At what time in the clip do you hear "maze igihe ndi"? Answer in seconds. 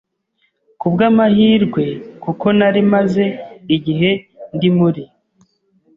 2.93-4.69